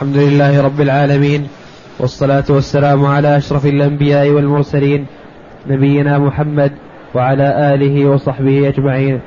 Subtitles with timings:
[0.00, 1.48] الحمد لله رب العالمين
[1.98, 5.06] والصلاة والسلام على أشرف الأنبياء والمرسلين
[5.66, 6.72] نبينا محمد
[7.14, 9.20] وعلى آله وصحبه أجمعين.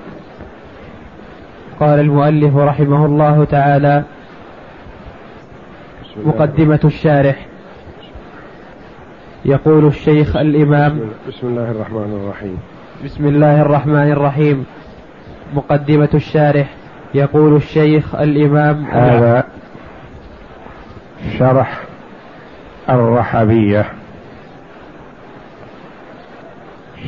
[1.79, 4.03] قال المؤلف رحمه الله تعالى
[6.25, 7.45] مقدمة الشارح.
[9.45, 12.57] يقول الشيخ الإمام بسم الله الرحمن الرحيم.
[13.05, 14.65] بسم الله الرحمن الرحيم.
[15.53, 16.67] مقدمة الشارح.
[17.13, 19.43] يقول الشيخ الإمام هذا
[21.31, 21.81] شرح
[22.89, 23.85] الرحبية.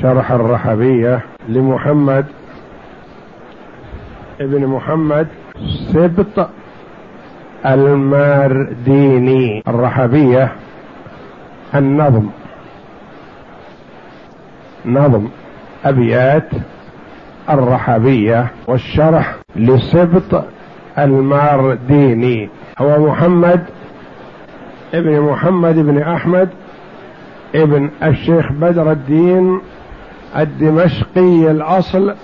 [0.02, 2.26] شرح الرحبية لمحمد
[4.42, 5.28] ابن محمد
[5.94, 6.50] سبط
[7.66, 10.52] المارديني الرحبية
[11.76, 12.30] النظم.
[14.86, 15.28] نظم
[15.86, 16.50] أبيات
[17.50, 18.52] الرحبية.
[18.68, 20.46] والشرح لسبط
[20.98, 23.66] المارديني هو محمد
[24.94, 26.50] ابن محمد بن أحمد
[27.56, 29.62] ابن الشيخ بدر الدين
[30.38, 32.16] الدمشقي الأصل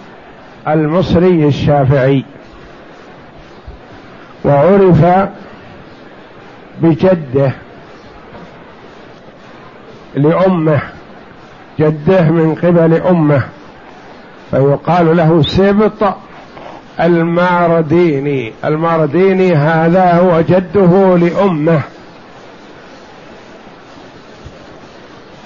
[0.67, 2.23] المصري الشافعي.
[4.45, 5.05] وعرف
[6.81, 7.51] بجده
[10.15, 10.81] لأمه
[11.79, 13.43] جده من قبل أمه
[14.51, 16.15] فيقال له سبط
[16.99, 18.53] المارديني.
[18.65, 21.81] المارديني هذا هو جده لأمه.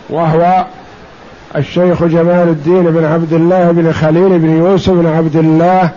[0.09, 0.65] وهو
[1.55, 5.89] الشيخ جمال الدين بن عبد الله بن خليل بن يوسف بن عبد الله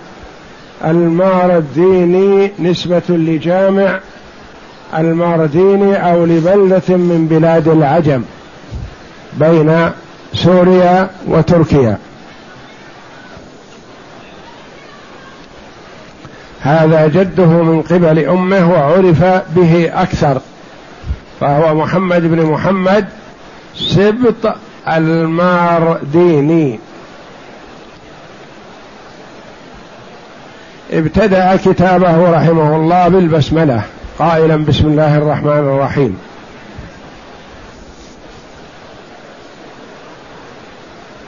[0.84, 4.00] المارديني نسبة لجامع
[4.98, 8.22] المارديني أو لبلدة من بلاد العجم
[9.40, 9.90] بين
[10.34, 11.98] سوريا وتركيا.
[16.60, 19.24] هذا جده من قبل أمه وعرف
[19.56, 20.40] به أكثر
[21.40, 23.08] فهو محمد بن محمد
[23.76, 24.54] سبط
[24.88, 26.78] المارديني.
[30.92, 33.82] ابتدأ كتابه رحمه الله بالبسملة
[34.18, 36.18] قائلا بسم الله الرحمن الرحيم.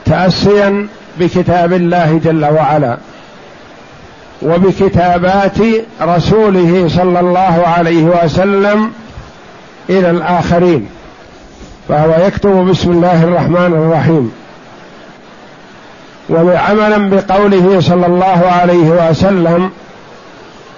[0.05, 0.89] تاسيا
[1.19, 2.99] بكتاب الله جل وعلا
[4.43, 5.59] وبكتابات
[6.03, 8.93] رسوله صلى الله عليه وسلم
[9.91, 10.89] إلى الآخرين.
[11.89, 14.33] فهو يكتب بسم الله الرحمن الرحيم.
[16.31, 19.71] وعملا بقوله صلى الله عليه وسلم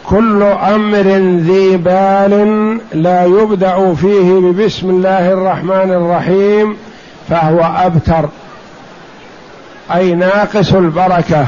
[0.07, 1.07] كل أمر
[1.47, 6.77] ذي بال لا يبدأ فيه ببسم الله الرحمن الرحيم
[7.29, 8.29] فهو أبتر.
[9.95, 11.47] أي ناقص البركة.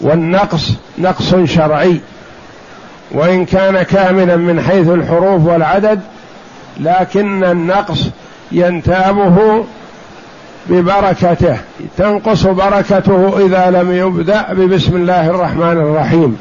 [0.00, 2.00] والنقص نقص شرعي.
[3.16, 6.00] وإن كان كاملا من حيث الحروف والعدد
[6.80, 8.00] لكن النقص
[8.52, 9.64] ينتابه
[10.66, 11.56] ببركته
[11.96, 16.38] تنقص بركته إذا لم يبدأ ببسم الله الرحمن الرحيم.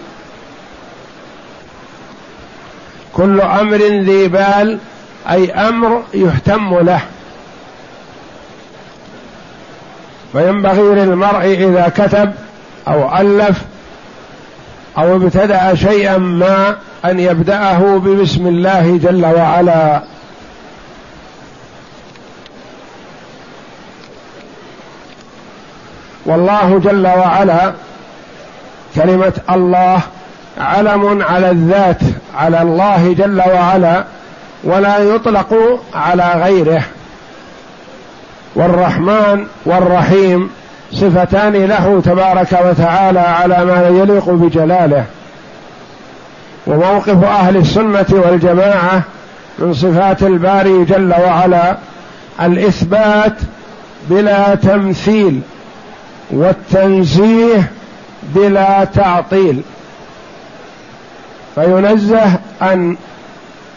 [3.13, 4.79] كل أمر ذي بال
[5.31, 7.01] أي أمر يهتم له.
[10.33, 12.33] فينبغي للمرء إذا كتب
[12.87, 13.61] أو ألف
[14.97, 16.75] أو ابتدأ شيئا ما
[17.05, 20.01] أن يبدأه ببسم الله جل وعلا.
[26.25, 27.73] والله جل وعلا
[28.95, 29.99] كلمة الله
[30.57, 31.99] علم على الذات
[32.35, 34.03] على الله جل وعلا
[34.63, 36.83] ولا يطلق على غيره.
[38.55, 40.49] والرحمن والرحيم
[40.95, 45.05] صفتان له تبارك وتعالى على ما يليق بجلاله.
[46.67, 49.01] وموقف أهل السنة والجماعة
[49.59, 51.77] من صفات الباري جل وعلا
[52.41, 53.33] الإثبات
[54.09, 55.41] بلا تمثيل
[56.31, 57.71] والتنزيه
[58.23, 59.61] بلا تعطيل.
[61.55, 62.97] فينزه أن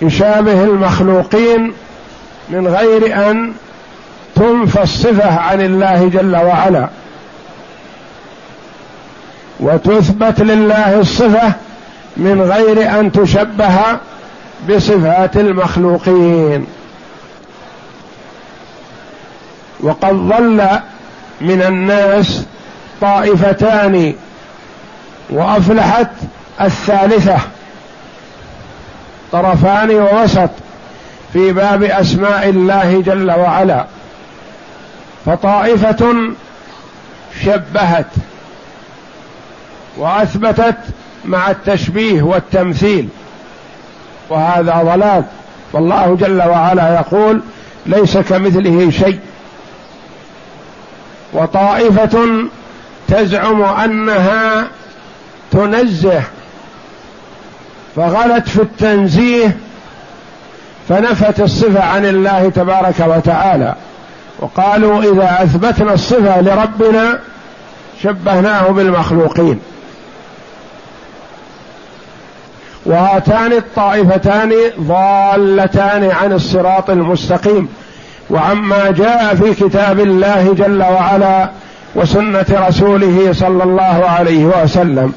[0.02, 1.72] يشابه المخلوقين
[2.48, 3.52] من غير أن
[4.34, 6.88] تنفى الصفة عن الله جل وعلا.
[9.60, 11.52] وتثبت لله الصفة
[12.16, 13.78] من غير أن تشبه
[14.70, 16.66] بصفات المخلوقين.
[19.80, 20.68] وقد ظل
[21.40, 22.44] من الناس
[23.00, 24.14] طائفتان
[25.30, 26.10] وأفلحت
[26.60, 27.38] الثالثة
[29.32, 30.50] طرفان ووسط
[31.32, 33.84] في باب أسماء الله جل وعلا.
[35.26, 36.14] فطائفة
[37.44, 38.06] شبهت
[39.98, 40.76] وأثبتت
[41.24, 43.08] مع التشبيه والتمثيل.
[44.30, 45.24] وهذا ضلال.
[45.72, 47.40] والله جل وعلا يقول
[47.86, 49.18] ليس كمثله شيء.
[51.32, 52.28] وطائفة
[53.08, 54.66] تزعم أنها
[55.50, 56.22] تنزه.
[57.96, 59.56] فغلت في التنزيه
[60.88, 63.74] فنفت الصفة عن الله تبارك وتعالى.
[64.40, 67.18] وقالوا إذا أثبتنا الصفة لربنا
[68.02, 69.60] شبهناه بالمخلوقين.
[72.88, 77.68] وهاتان الطائفتان ضالتان عن الصراط المستقيم.
[78.30, 81.50] وعما جاء في كتاب الله جل وعلا
[81.94, 85.12] وسنة رسوله صلى الله عليه وسلم.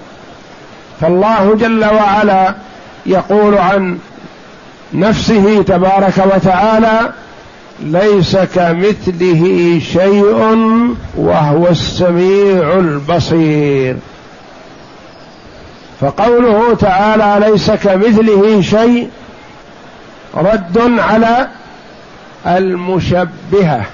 [1.02, 2.56] فالله جل وعلا
[3.06, 3.98] يقول عن
[4.94, 7.12] نفسه تبارك وتعالى
[7.80, 9.44] ليس كمثله
[9.94, 10.26] شيء
[11.18, 13.96] وهو السميع البصير.
[16.02, 19.10] فقوله تعالى ليس كمثله شيء
[20.36, 21.48] رد على
[22.48, 23.86] المشبهة؟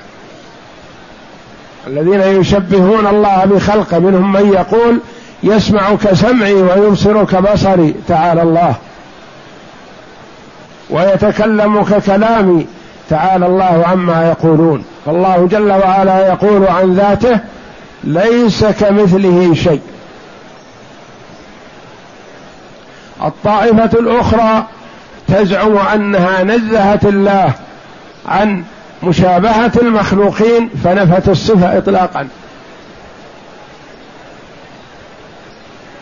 [1.87, 4.99] الذين يشبهون الله بخلقه منهم من يقول
[5.43, 8.75] يسمع كسمعي ويبصر كبصري تعالى الله.
[10.89, 12.67] ويتكلم ككلامي
[13.09, 14.83] تعالى الله عما يقولون.
[15.05, 17.39] فالله جل وعلا يقول عن ذاته
[18.03, 19.81] ليس كمثله شيء.
[23.23, 24.63] الطائفة الأخرى
[25.27, 27.53] تزعم أنها نزهت الله
[28.25, 28.63] عن
[29.03, 32.27] مشابهة المخلوقين فنفت الصفة اطلاقا.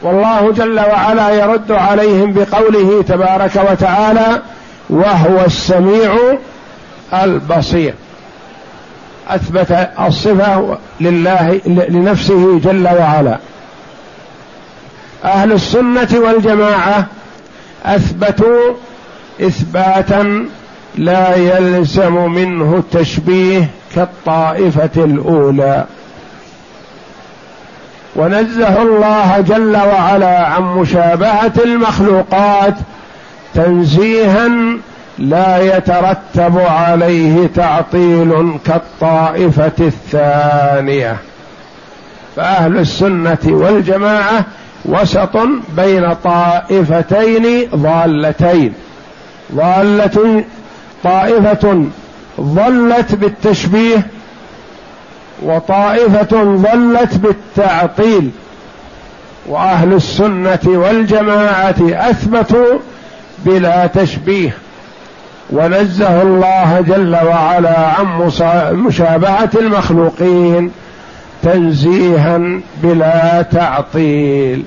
[0.04, 4.42] والله جل وعلا يرد عليهم بقوله تبارك وتعالى
[4.90, 6.16] وهو السميع
[7.14, 7.94] البصير.
[9.30, 13.38] أثبت الصفة لله لنفسه جل وعلا.
[15.26, 17.06] أهل السنة والجماعة
[17.86, 18.74] أثبتوا
[19.42, 20.46] إثباتا
[20.96, 25.86] لا يلزم منه التشبيه كالطائفة الأولى.
[28.16, 32.76] ونزه الله جل وعلا عن مشابهة المخلوقات
[33.54, 34.50] تنزيها
[35.20, 41.18] لا يترتب عليه تعطيل كالطائفة الثانية.
[42.36, 44.46] فأهل السنة والجماعة
[44.86, 45.38] وسط
[45.78, 48.74] بين طائفتين ضالتين.
[49.56, 50.44] ضالة
[51.04, 51.86] طائفة
[52.42, 54.08] ضلت بالتشبيه
[55.44, 58.32] وطائفة ضلت بالتعطيل.
[59.48, 62.80] وأهل السنة والجماعة أثبتوا
[63.46, 64.58] بلا تشبيه.
[65.50, 68.32] ونزه الله جل وعلا عن
[68.72, 70.72] مشابهة المخلوقين
[71.44, 72.40] تنزيها
[72.84, 74.64] بلا تعطيل.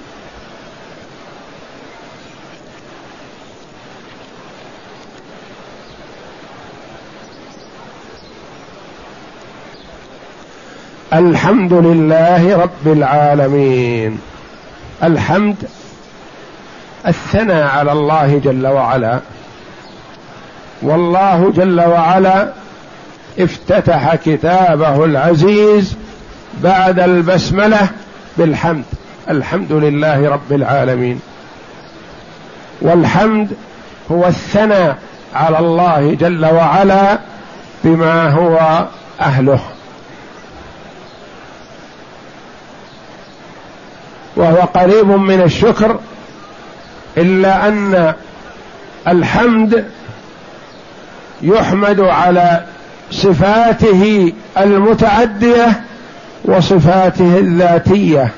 [11.18, 14.18] الحمد لله رب العالمين.
[15.02, 15.56] الحمد
[17.06, 19.20] الثناء على الله جل وعلا.
[20.82, 22.52] والله جل وعلا
[23.38, 25.96] افتتح كتابه العزيز
[26.62, 27.88] بعد البسملة
[28.36, 28.84] بالحمد.
[29.30, 31.20] الحمد لله رب العالمين.
[32.82, 33.48] والحمد
[34.10, 34.98] هو الثناء
[35.34, 37.18] على الله جل وعلا
[37.84, 38.86] بما هو
[39.20, 39.60] أهله.
[44.38, 45.98] وهو قريب من الشكر
[47.16, 48.14] إلا أن
[49.08, 49.84] الحمد
[51.42, 52.64] يحمد على
[53.10, 55.80] صفاته المتعدية
[56.44, 58.32] وصفاته الذاتية.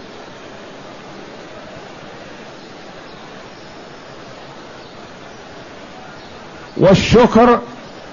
[6.76, 7.60] والشكر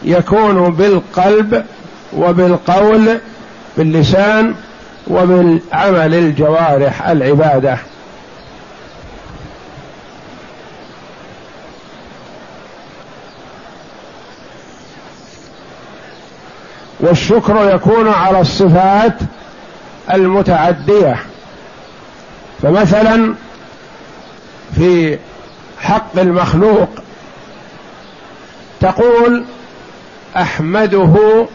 [0.03, 1.65] يكون بالقلب
[2.13, 3.17] وبالقول
[3.77, 4.55] باللسان
[5.09, 7.77] وبالعمل الجوارح العبادة.
[16.99, 19.13] والشكر يكون على الصفات
[20.13, 21.15] المتعدية.
[22.61, 23.35] فمثلا
[24.75, 25.19] في
[25.79, 26.89] حق المخلوق
[28.79, 29.45] تقول
[30.37, 31.47] أحمده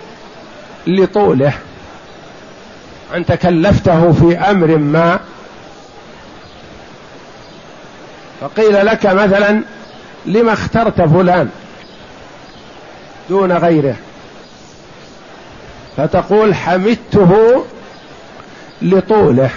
[0.86, 1.52] لطوله.
[3.14, 5.20] انت كلفته في أمر ما.
[8.40, 9.62] فقيل لك مثلا
[10.26, 11.48] لما اخترت فلان
[13.28, 13.96] دون غيره؟
[15.96, 17.64] فتقول حمدته
[18.82, 19.50] لطوله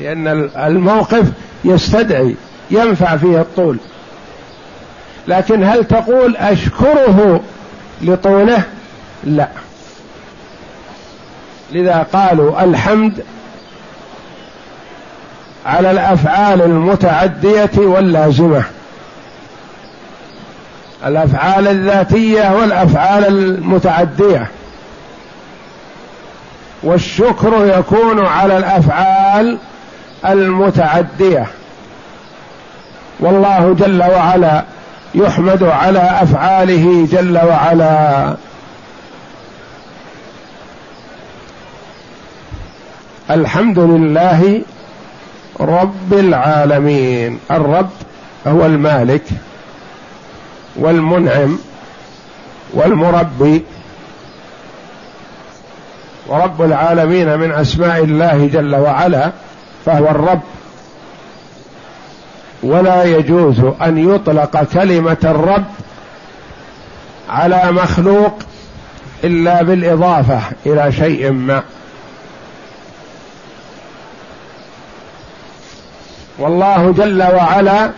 [0.00, 1.26] لأن الموقف
[1.64, 2.34] يستدعي
[2.70, 3.78] ينفع فيه الطول.
[5.28, 7.40] لكن هل تقول أشكره
[8.02, 8.62] لطوله؟
[9.24, 9.48] لا.
[11.72, 13.24] لذا قالوا الحمد
[15.66, 18.64] على الأفعال المتعدية واللازمة.
[21.06, 24.46] الأفعال الذاتية والأفعال المتعدية.
[26.82, 29.58] والشكر يكون على الأفعال
[30.26, 31.46] المتعدية.
[33.20, 34.64] والله جل وعلا
[35.14, 38.34] يحمد على أفعاله جل وعلا.
[43.32, 44.62] الحمد لله
[45.60, 47.38] رب العالمين.
[47.50, 47.90] الرب
[48.46, 49.22] هو المالك
[50.76, 51.58] والمنعم
[52.72, 53.62] والمربي
[56.26, 59.32] ورب العالمين من أسماء الله جل وعلا
[59.86, 60.40] فهو الرب.
[62.62, 65.64] ولا يجوز أن يطلق كلمة الرب
[67.28, 68.38] على مخلوق
[69.24, 71.62] إلا بالإضافة إلى شيء ما.
[76.38, 77.90] والله جل وعلا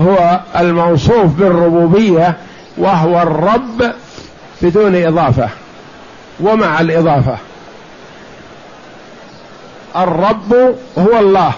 [0.00, 2.36] هو الموصوف بالربوبية
[2.76, 3.92] وهو الرب
[4.62, 5.48] بدون إضافة
[6.40, 7.36] ومع الإضافة.
[9.96, 11.52] الرب هو الله.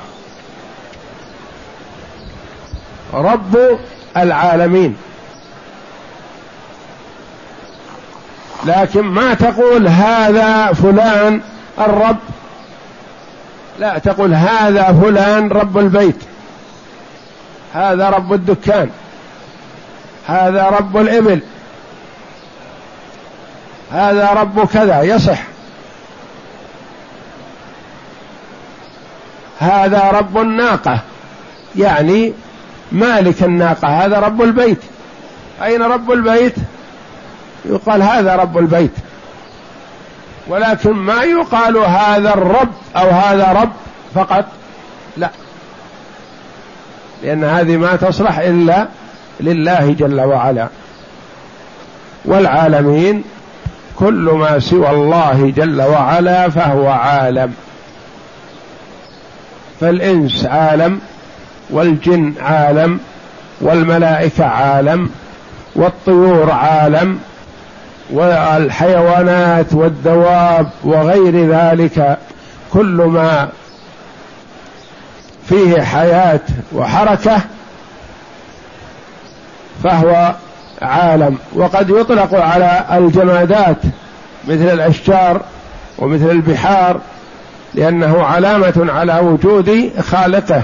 [3.14, 3.79] رب
[4.17, 4.97] العالمين.
[8.67, 11.41] لكن ما تقول هذا فلان
[11.79, 12.17] الرب؟
[13.78, 16.16] لا تقول هذا فلان رب البيت
[17.75, 18.90] هذا رب الدكان
[20.26, 21.40] هذا رب الإبل
[23.95, 25.43] هذا رب كذا يصح.
[29.59, 31.00] هذا رب الناقة
[31.76, 32.33] يعني
[32.93, 34.78] مالك الناقة هذا رب البيت.
[35.62, 36.54] أين رب البيت؟
[37.64, 38.93] يقال هذا رب البيت.
[40.49, 43.73] ولكن ما يقال هذا الرب أو هذا رب
[44.15, 44.45] فقط.
[45.17, 45.31] لا.
[47.23, 48.89] لأن هذه ما تصلح إلا
[49.41, 50.69] لله جل وعلا.
[52.25, 53.25] والعالمين
[53.97, 57.55] كل ما سوى الله جل وعلا فهو عالم.
[59.81, 61.01] فالإنس عالم
[61.71, 63.01] والجن عالم
[63.61, 65.11] والملائكة عالم
[65.75, 67.21] والطيور عالم
[68.11, 72.18] والحيوانات والدواب وغير ذلك
[72.73, 73.49] كل ما
[75.49, 76.40] فيه حياة
[76.73, 77.40] وحركة
[79.84, 80.34] فهو
[80.82, 81.38] عالم.
[81.54, 83.76] وقد يطلق على الجمادات
[84.49, 85.40] مثل الأشجار
[85.99, 87.00] ومثل البحار
[87.75, 90.62] لأنه علامة على وجود خالقه.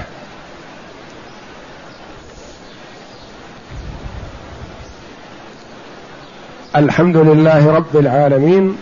[6.75, 8.77] الحمد لله رب العالمين.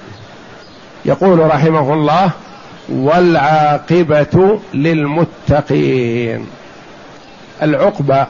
[1.06, 2.32] يقول رحمه الله
[2.90, 6.48] والعاقبة للمتقين.
[7.62, 8.28] العقبة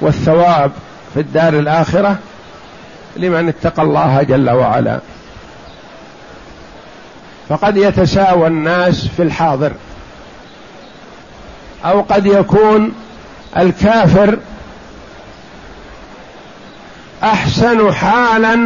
[0.00, 0.72] والثواب
[1.14, 2.18] في الدار الآخرة
[3.16, 5.00] لمن اتقى الله جل وعلا.
[7.48, 9.72] فقد يتساوى الناس في الحاضر
[11.84, 12.92] أو قد يكون
[13.56, 14.38] الكافر
[17.24, 18.56] أحسن حالا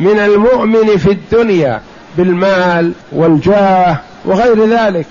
[0.00, 1.80] من المؤمن في الدنيا
[2.16, 5.06] بالمال والجاه وغير ذلك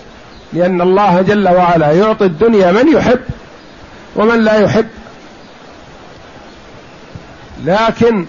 [0.54, 3.20] لأن الله جل وعلا يعطي الدنيا من يحب
[4.16, 4.88] ومن لا يحب.
[7.66, 8.26] لكن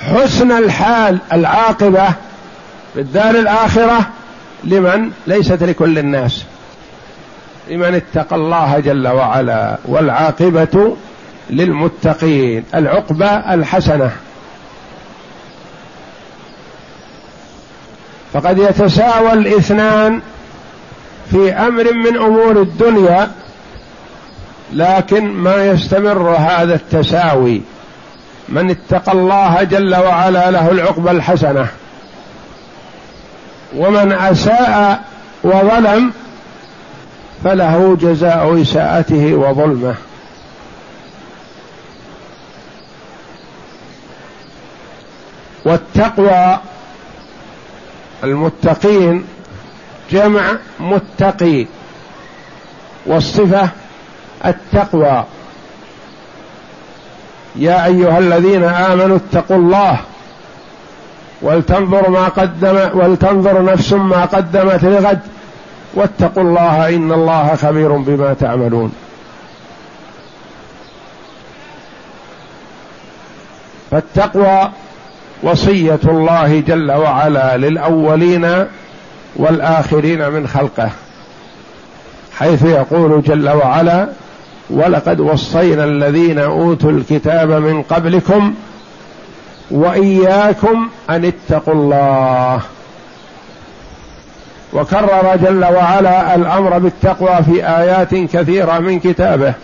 [0.00, 2.08] حسن الحال العاقبة
[2.94, 4.10] في الدار الآخرة
[4.64, 6.44] لمن؟ ليست لكل الناس.
[7.70, 10.96] لمن اتقى الله جل وعلا والعاقبة
[11.50, 12.64] للمتقين.
[12.74, 14.10] العقبة الحسنة.
[18.32, 20.20] فقد يتساوى الاثنان
[21.30, 23.30] في أمر من أمور الدنيا
[24.72, 27.62] لكن ما يستمر هذا التساوي.
[28.48, 31.66] من اتقى الله جل وعلا له العقبة الحسنة.
[33.76, 35.02] ومن أساء
[35.44, 36.12] وظلم
[37.44, 39.94] فله جزاء إساءته وظلمه.
[45.64, 46.58] والتقوى
[48.24, 49.24] المتقين
[50.10, 50.42] جمع
[50.80, 51.66] متقي
[53.06, 53.68] والصفة
[54.46, 55.24] التقوى.
[57.56, 60.00] يا أيها الذين آمنوا اتقوا الله
[61.42, 65.20] ولتنظر ما قدم ولتنظر نفس ما قدمت لغد
[65.94, 68.92] واتقوا الله إن الله خبير بما تعملون.
[73.90, 74.70] فالتقوى
[75.42, 78.66] وصية الله جل وعلا للأولين
[79.36, 80.90] والآخرين من خلقه.
[82.38, 84.08] حيث يقول جل وعلا
[84.70, 88.54] ولقد وصينا الذين أوتوا الكتاب من قبلكم
[89.70, 92.60] وإياكم أن اتقوا الله
[94.72, 99.54] وكرر جل وعلا الأمر بالتقوى في آيات كثيرة من كتابه.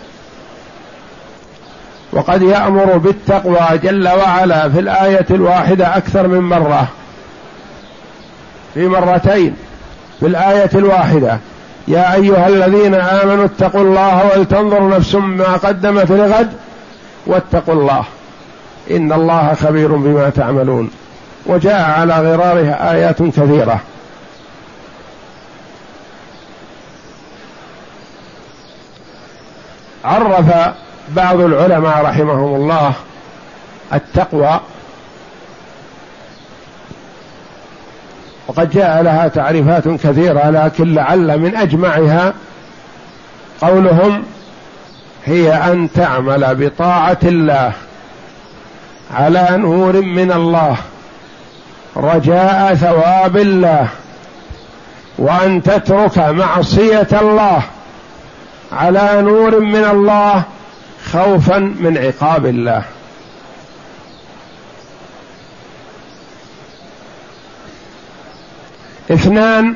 [2.18, 6.88] وقد يأمر بالتقوى جل وعلا في الآية الواحدة أكثر من مرة.
[8.74, 9.56] في مرتين
[10.20, 11.38] في الآية الواحدة.
[11.88, 16.52] يا أيها الذين آمنوا اتقوا الله ولتنظر نفس ما قدمت لغد
[17.26, 18.04] واتقوا الله.
[18.90, 20.90] إن الله خبير بما تعملون.
[21.46, 23.80] وجاء على غرارها آيات كثيرة.
[30.04, 30.74] عرف
[31.16, 32.92] بعض العلماء رحمهم الله
[33.92, 34.60] التقوى
[38.48, 42.34] وقد جاء لها تعريفات كثيرة لكن لعل من أجمعها
[43.60, 44.22] قولهم
[45.24, 47.72] هي أن تعمل بطاعة الله
[49.14, 50.76] على نور من الله
[51.96, 53.88] رجاء ثواب الله
[55.18, 57.62] وأن تترك معصية الله
[58.72, 60.42] على نور من الله
[61.12, 62.82] خوفا من عقاب الله.
[69.10, 69.74] اثنان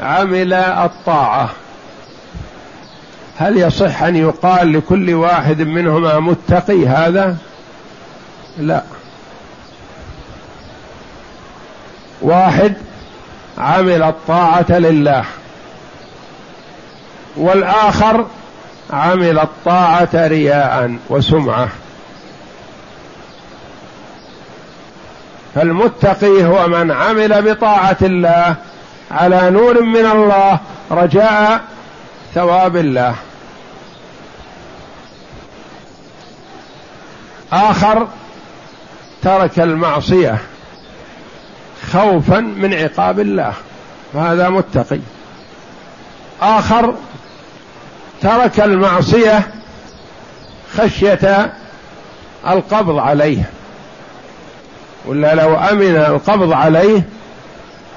[0.00, 1.50] عمل الطاعة.
[3.38, 7.36] هل يصح أن يقال لكل واحد منهما متقي هذا؟
[8.58, 8.82] لا.
[12.22, 12.74] واحد
[13.58, 15.24] عمل الطاعة لله.
[17.36, 18.26] والآخر
[18.90, 21.68] عمل الطاعة رياء وسمعة.
[25.54, 28.56] فالمتقي هو من عمل بطاعة الله
[29.10, 31.60] على نور من الله رجاء
[32.34, 33.14] ثواب الله.
[37.52, 38.08] آخر
[39.22, 40.38] ترك المعصية
[41.92, 43.52] خوفا من عقاب الله.
[44.14, 45.00] فهذا متقي.
[46.42, 46.94] آخر
[48.24, 49.42] ترك المعصية
[50.76, 51.52] خشية
[52.48, 53.50] القبض عليه.
[55.06, 57.02] ولا لو أمن القبض عليه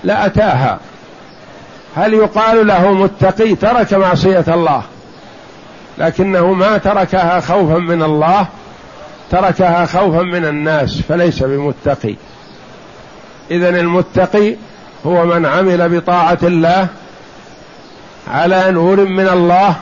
[0.04, 0.80] لأتاها.
[1.96, 4.82] هل يقال له متقي ترك معصية الله؟
[5.98, 8.48] لكنه ما تركها خوفا من الله
[9.32, 12.16] تركها خوفا من الناس فليس بمتقي.
[13.52, 14.56] اذا المتقي
[15.06, 16.88] هو من عمل بطاعة الله
[18.28, 19.76] على نور من الله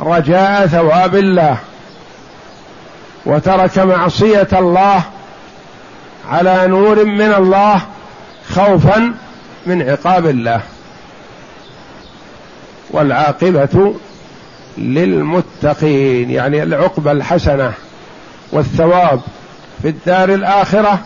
[0.00, 1.56] رجاء ثواب الله
[3.26, 5.02] وترك معصية الله
[6.30, 7.82] على نور من الله
[8.54, 9.14] خوفا
[9.66, 10.60] من عقاب الله.
[12.90, 13.94] والعاقبة
[14.78, 17.72] للمتقين يعني العقبة الحسنة
[18.52, 19.20] والثواب
[19.82, 20.98] في الدار الآخرة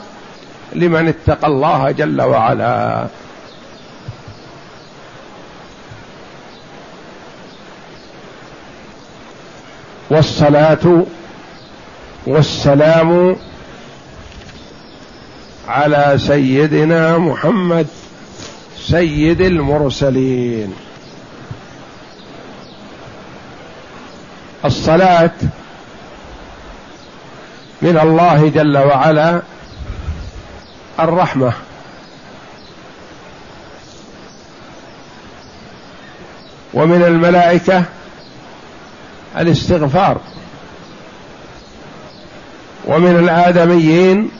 [0.72, 3.06] لمن اتقى الله جل وعلا.
[10.12, 11.04] والصلاة
[12.26, 13.36] والسلام
[15.68, 17.86] على سيدنا محمد
[18.78, 20.74] سيد المرسلين.
[24.64, 25.30] الصلاة
[27.82, 29.42] من الله جل وعلا
[31.00, 31.52] الرحمة.
[36.74, 37.84] ومن الملائكة
[39.36, 40.20] الاستغفار.
[42.84, 44.30] ومن الآدميين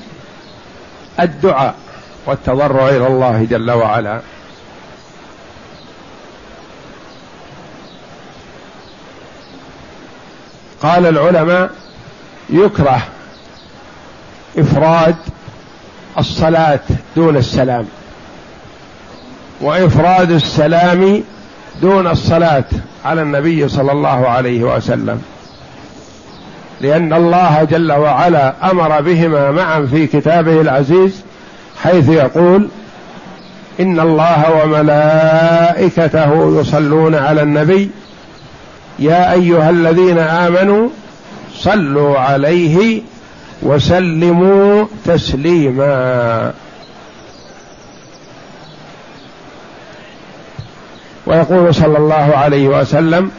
[1.21, 1.75] الدعاء
[2.27, 4.21] والتضرع إلى الله جل وعلا.
[10.83, 11.71] قال العلماء
[12.51, 13.03] يكره
[14.59, 15.17] إفراد
[16.19, 16.81] الصلاة
[17.17, 17.89] دون السلام.
[19.61, 21.25] وإفراد السلام
[21.81, 22.65] دون الصلاة
[23.05, 25.23] على النبي صلى الله عليه وسلم.
[26.81, 31.23] لأن الله جل وعلا أمر بهما معا في كتابه العزيز
[31.83, 32.69] حيث يقول
[33.81, 37.91] إن الله وملائكته يصلون على النبي
[38.99, 40.89] يا أيها الذين آمنوا
[41.55, 43.03] صلوا عليه
[43.63, 46.53] وسلموا تسليما.
[51.33, 53.31] ويقول صلى الله عليه وسلم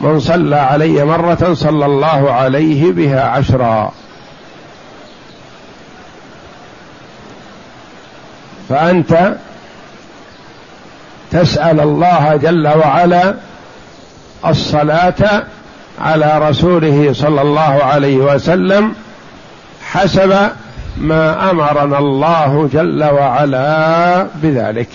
[0.00, 3.92] من صلى علي مرة صلى الله عليه بها عشرا.
[8.68, 9.34] فأنت
[11.30, 13.34] تسأل الله جل وعلا
[14.46, 15.42] الصلاة
[16.00, 18.92] على رسوله صلى الله عليه وسلم
[19.92, 20.34] حسب
[20.96, 24.88] ما أمرنا الله جل وعلا بذلك.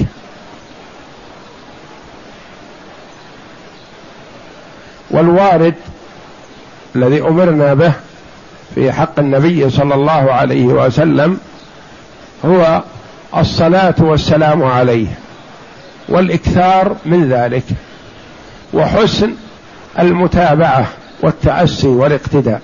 [5.15, 5.75] والوارد
[6.95, 7.93] الذي أمرنا به
[8.75, 11.39] في حق النبي صلى الله عليه وسلم
[12.45, 12.81] هو
[13.37, 15.07] الصلاة والسلام عليه
[16.09, 17.63] والإكثار من ذلك
[18.73, 19.33] وحسن
[19.99, 20.87] المتابعة
[21.23, 22.61] والتأسي والاقتداء.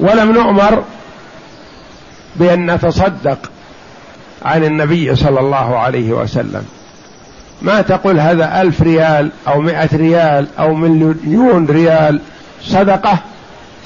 [0.00, 0.84] ولم نؤمر
[2.36, 3.50] بأن نتصدق
[4.42, 6.64] عن النبي صلى الله عليه وسلم.
[7.62, 12.20] ما تقول هذا ألف ريال أو مئة ريال أو مليون ريال؟
[12.62, 13.18] صدقة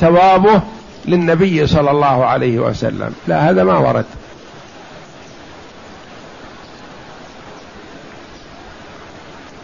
[0.00, 0.62] ثوابه
[1.04, 3.14] للنبي صلى الله عليه وسلم.
[3.28, 4.04] لا هذا ما ورد.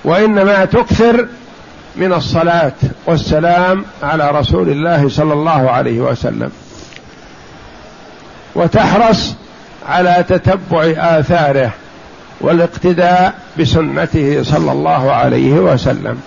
[0.04, 1.28] وإنما تكثر
[1.96, 2.72] من الصلاة
[3.06, 6.50] والسلام على رسول الله صلى الله عليه وسلم.
[8.54, 9.34] وتحرص
[9.88, 11.70] على تتبع آثاره.
[12.40, 16.20] والاقتداء بسنته صلى الله عليه وسلم.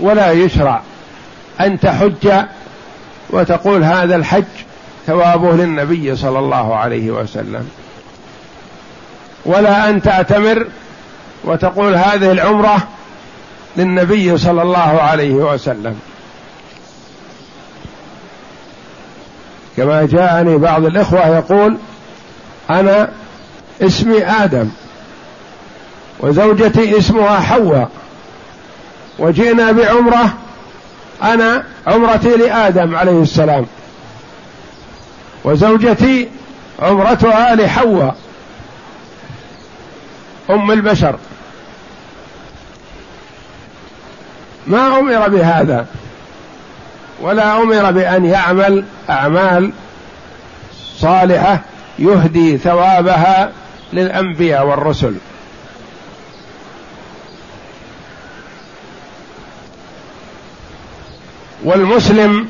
[0.00, 0.80] ولا يشرع
[1.60, 2.32] أن تحج
[3.30, 4.44] وتقول هذا الحج
[5.06, 7.70] ثوابه للنبي صلى الله عليه وسلم.
[9.44, 10.66] ولا أن تعتمر
[11.44, 12.88] وتقول هذه العمرة
[13.76, 16.00] للنبي صلى الله عليه وسلم.
[19.76, 21.76] كما جاءني بعض الإخوة يقول
[22.70, 23.08] أنا
[23.82, 24.68] اسمي آدم
[26.20, 27.90] وزوجتي اسمها حواء
[29.18, 30.34] وجئنا بعمرة
[31.22, 33.66] أنا عمرتي لآدم عليه السلام
[35.44, 36.28] وزوجتي
[36.82, 38.16] عمرتها لحواء
[40.50, 41.16] أم البشر.
[44.66, 45.86] ما أمر بهذا
[47.20, 49.72] ولا أمر بأن يعمل أعمال
[50.98, 51.60] صالحة
[51.98, 53.52] يهدي ثوابها
[53.92, 55.14] للأنبياء والرسل.
[61.64, 62.48] والمسلم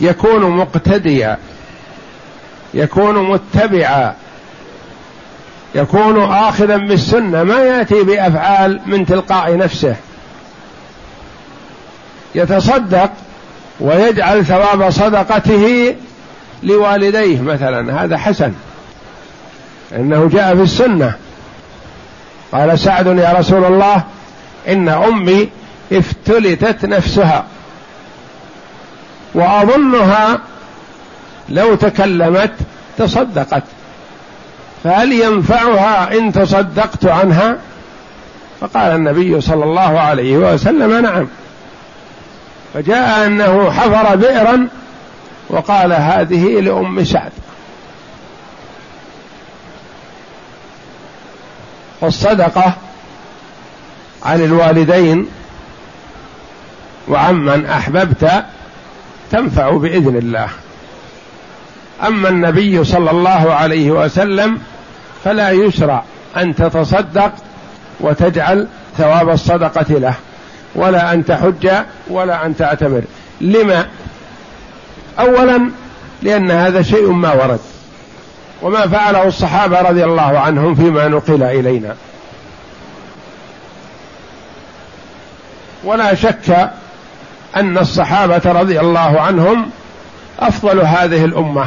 [0.00, 1.38] يكون مقتديا
[2.74, 4.14] يكون متبعا
[5.74, 9.96] يكون آخذا بالسنة ما يأتي بأفعال من تلقاء نفسه.
[12.34, 13.10] يتصدق
[13.80, 15.94] ويجعل ثواب صدقته
[16.62, 18.52] لوالديه مثلا هذا حسن.
[19.96, 21.14] إنه جاء في السنة.
[22.52, 24.04] قال سعد يا رسول الله
[24.68, 25.48] إن أمي
[25.92, 27.44] افتلتت نفسها.
[29.34, 30.38] وأظنها
[31.48, 32.52] لو تكلمت
[32.98, 33.62] تصدقت.
[34.84, 37.56] فهل ينفعها إن تصدقت عنها؟
[38.60, 41.26] فقال النبي صلى الله عليه وسلم نعم.
[42.74, 44.68] فجاء أنه حفر بئرا
[45.48, 47.32] وقال هذه لأم سعد.
[52.00, 52.72] والصدقة
[54.22, 55.26] عن الوالدين
[57.08, 58.44] وعمن أحببت
[59.30, 60.48] تنفع بإذن الله.
[62.06, 64.58] أما النبي صلى الله عليه وسلم
[65.24, 66.02] فلا يشرع
[66.36, 67.32] أن تتصدق
[68.00, 70.14] وتجعل ثواب الصدقة له
[70.74, 71.70] ولا أن تحج
[72.08, 73.02] ولا أن تعتمر.
[73.40, 73.86] لما؟
[75.18, 75.70] أولا
[76.22, 77.60] لأن هذا شيء ما ورد.
[78.62, 81.96] وما فعله الصحابة رضي الله عنهم فيما نقل إلينا.
[85.84, 86.70] ولا شك
[87.56, 89.70] أن الصحابة رضي الله عنهم
[90.40, 91.66] أفضل هذه الأمة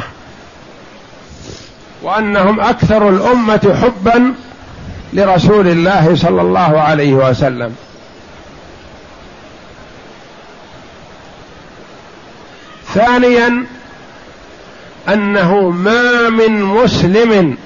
[2.02, 4.34] وأنهم أكثر الأمة حبا
[5.12, 7.76] لرسول الله صلى الله عليه وسلم.
[12.94, 13.64] ثانيا
[15.08, 17.56] أنه ما من مسلم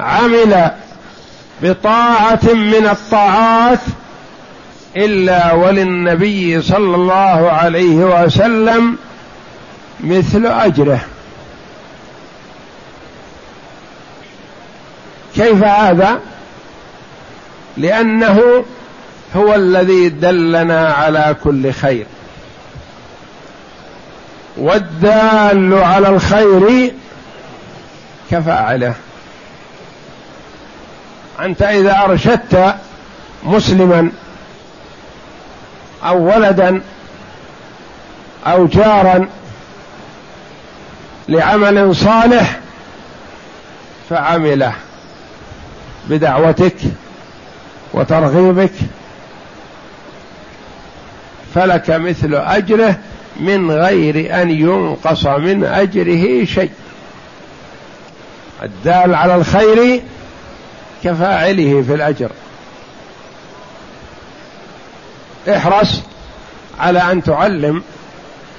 [0.00, 0.70] عمل
[1.62, 3.80] بطاعة من الطاعات
[4.96, 8.96] إلا وللنبي صلى الله عليه وسلم
[10.00, 11.00] مثل أجره.
[15.34, 16.20] كيف هذا؟
[17.76, 18.64] لأنه
[19.36, 22.06] هو الذي دلنا على كل خير.
[24.56, 26.94] والدال على الخير
[28.30, 28.94] كفاعله.
[31.40, 32.74] أنت إذا أرشدت
[33.42, 34.10] مسلما
[36.04, 36.82] أو ولدا
[38.46, 39.28] أو جارا
[41.28, 42.60] لعمل صالح
[44.10, 44.72] فعمله
[46.08, 46.76] بدعوتك
[47.92, 48.72] وترغيبك.
[51.54, 52.96] فلك مثل أجره
[53.36, 56.70] من غير أن ينقص من أجره شيء.
[58.62, 60.02] الدال على الخير
[61.04, 62.30] كفاعله في الأجر.
[65.48, 66.00] احرص
[66.78, 67.82] على أن تعلم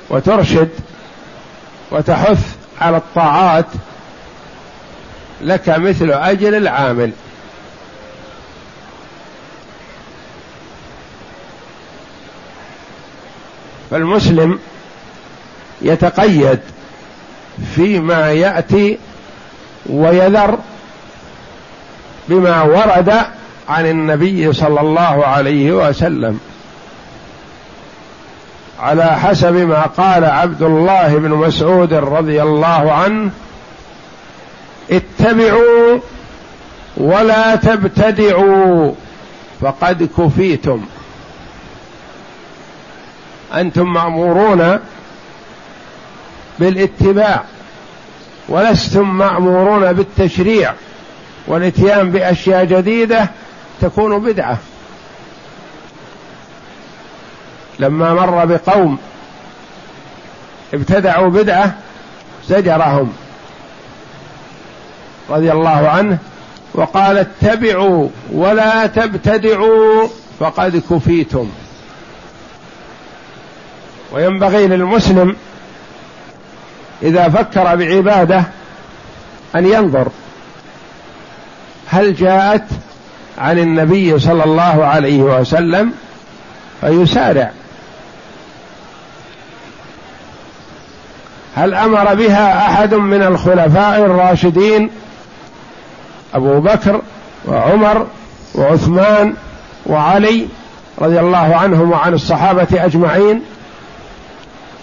[0.10, 0.70] وترشد
[1.92, 3.66] وتحث على الطاعات
[5.42, 7.12] لك مثل أجر العامل.
[13.92, 14.60] فالمسلم
[15.82, 16.60] يتقيد
[17.76, 18.98] فيما يأتي
[19.86, 20.58] ويذر
[22.30, 23.14] بما ورد
[23.70, 26.40] عن النبي صلى الله عليه وسلم
[28.80, 33.32] على حسب ما قال عبد الله بن مسعود رضي الله عنه
[34.92, 36.00] اتبعوا
[36.98, 38.92] ولا تبتدعوا
[39.62, 40.86] فقد كفيتم.
[43.54, 44.80] أنتم مأمورون
[46.60, 47.44] بالاتباع
[48.50, 50.74] ولستم مأمورون بالتشريع
[51.48, 53.30] والإتيان بأشياء جديدة
[53.82, 54.58] تكون بدعة.
[57.80, 58.98] لما مر بقوم
[60.74, 61.76] ابتدعوا بدعة
[62.48, 63.14] زجرهم
[65.30, 66.18] رضي الله عنه
[66.74, 70.08] وقال اتبعوا ولا تبتدعوا
[70.40, 71.50] فقد كفيتم.
[74.12, 75.36] وينبغي للمسلم
[77.04, 78.44] إذا فكر بعبادة
[79.56, 80.08] أن ينظر
[81.88, 82.66] هل جاءت
[83.38, 85.94] عن النبي صلى الله عليه وسلم
[86.82, 87.52] فيسارع.
[91.56, 94.90] هل أمر بها أحد من الخلفاء الراشدين؟
[96.34, 97.02] أبو بكر
[97.48, 98.08] وعمر
[98.56, 99.34] وعثمان
[99.86, 100.48] وعلي
[101.00, 103.42] رضي الله عنهم وعن الصحابة أجمعين.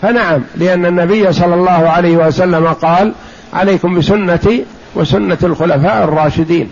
[0.02, 3.12] فنعم لأن النبي صلى الله عليه وسلم قال
[3.54, 6.70] عليكم بسنتي وسنة الخلفاء الراشدين.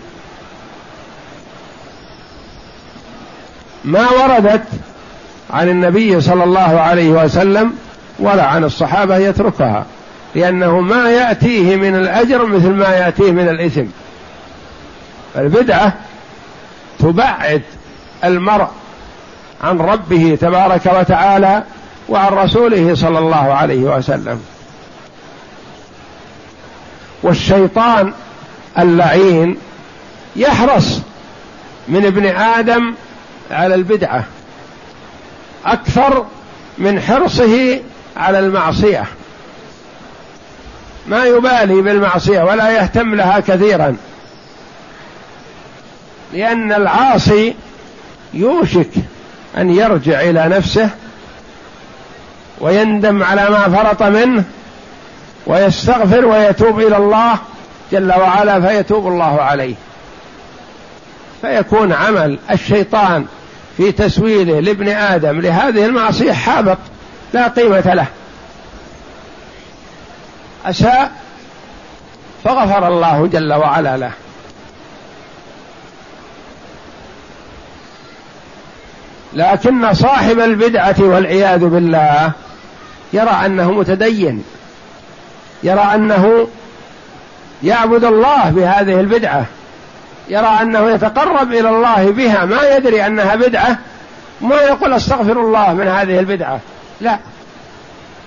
[3.85, 4.63] ما وردت
[5.49, 7.73] عن النبي صلى الله عليه وسلم
[8.19, 9.85] ولا عن الصحابة يتركها
[10.35, 13.85] لأنه ما يأتيه من الأجر مثل ما يأتيه من الإثم.
[15.35, 15.93] البدعة
[16.99, 17.61] تبعد
[18.23, 18.67] المرء
[19.63, 21.63] عن ربه تبارك وتعالى
[22.09, 24.41] وعن رسوله صلى الله عليه وسلم.
[27.23, 28.13] والشيطان
[28.79, 29.57] اللعين
[30.35, 31.01] يحرص
[31.87, 32.95] من ابن آدم
[33.51, 34.23] على البدعة
[35.65, 36.25] أكثر
[36.77, 37.79] من حرصه
[38.17, 39.05] على المعصية.
[41.07, 43.97] ما يبالي بالمعصية ولا يهتم لها كثيرا
[46.33, 47.55] لأن العاصي
[48.33, 48.89] يوشك
[49.57, 50.89] أن يرجع إلى نفسه
[52.59, 54.43] ويندم على ما فرط منه
[55.47, 57.37] ويستغفر ويتوب إلى الله
[57.91, 59.75] جل وعلا فيتوب الله عليه.
[61.41, 63.25] فيكون عمل الشيطان
[63.77, 66.77] في تسويله لابن آدم لهذه المعصية حابط
[67.33, 68.05] لا قيمة له.
[70.65, 71.11] أساء
[72.43, 74.11] فغفر الله جل وعلا له.
[79.33, 82.31] لكن صاحب البدعة والعياذ بالله
[83.13, 84.43] يرى أنه متدين
[85.63, 86.47] يرى أنه
[87.63, 89.45] يعبد الله بهذه البدعة
[90.29, 93.77] يرى أنه يتقرب إلى الله بها ما يدري أنها بدعة
[94.41, 96.59] ما يقول أستغفر الله من هذه البدعة
[97.01, 97.19] لا.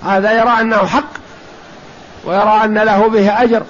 [0.05, 1.11] هذا يرى أنه حق
[2.25, 3.63] ويرى أن له به أجر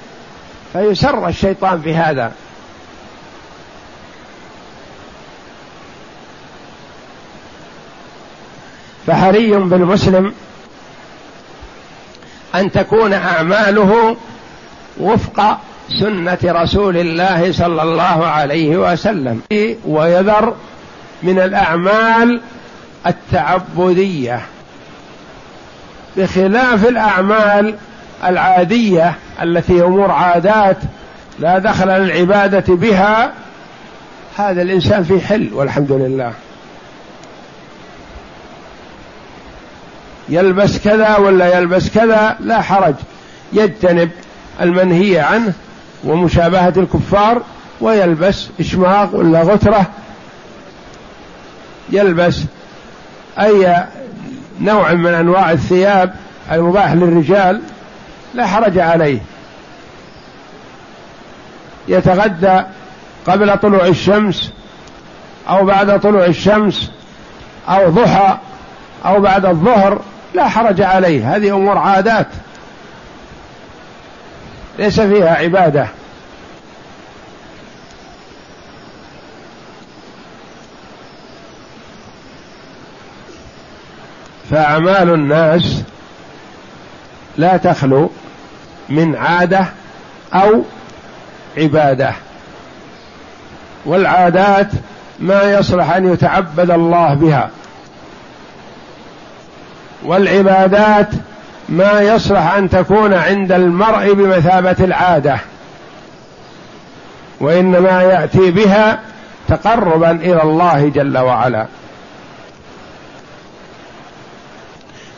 [0.73, 2.33] فيسر الشيطان في هذا.
[9.07, 10.35] فحري بالمسلم
[12.55, 14.17] أن تكون أعماله
[15.01, 15.59] وفق
[16.01, 19.41] سنة رسول الله صلى الله عليه وسلم.
[19.87, 20.55] ويذر
[21.23, 22.41] من الأعمال
[23.07, 24.41] التعبدية.
[26.17, 27.75] بخلاف الأعمال
[28.25, 30.77] العادية التي امور عادات
[31.39, 33.33] لا دخل للعباده بها
[34.37, 36.33] هذا الإنسان في حل والحمد لله.
[40.31, 42.95] يلبس كذا ولا يلبس كذا لا حرج.
[43.53, 44.11] يجتنب
[44.61, 45.53] المنهي عنه
[46.05, 47.43] ومشابهة الكفار
[47.81, 49.87] ويلبس إشماغ ولا غترة.
[51.91, 52.41] يلبس
[53.41, 53.85] أي
[54.61, 56.15] نوع من أنواع الثياب
[56.53, 57.63] المباح للرجال
[58.35, 59.19] لا حرج عليه.
[61.89, 62.63] يتغدى
[63.27, 64.53] قبل طلوع الشمس
[65.49, 66.91] أو بعد طلوع الشمس
[67.69, 68.39] أو ضحى
[69.07, 70.01] أو بعد الظهر
[70.35, 71.37] لا حرج عليه.
[71.37, 72.27] هذه أمور عادات.
[74.79, 75.87] ليس فيها عبادة.
[84.51, 85.83] فأعمال الناس
[87.37, 88.11] لا تخلو
[88.89, 89.67] من عادة
[90.35, 90.63] أو
[91.57, 92.13] عبادة.
[93.85, 94.69] والعادات
[95.19, 97.51] ما يصلح أن يتعبد الله بها.
[100.05, 101.09] والعبادات
[101.69, 105.37] ما يصلح أن تكون عند المرء بمثابة العادة
[107.41, 109.01] وإنما يأتي بها
[109.49, 111.67] تقربا إلى الله جل وعلا.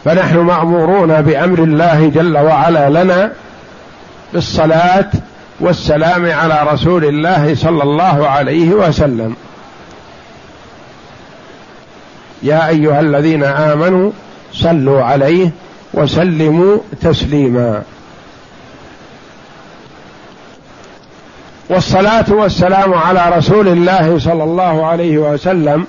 [0.04, 3.32] فنحن مأمورون بأمر الله جل وعلا لنا
[4.32, 5.10] بالصلاة
[5.60, 9.36] والسلام على رسول الله صلى الله عليه وسلم.
[12.42, 14.10] يا أيها الذين آمنوا
[14.52, 15.50] صلوا عليه
[15.94, 17.82] وسلموا تسليما.
[21.68, 25.86] والصلاة والسلام على رسول الله صلى الله عليه وسلم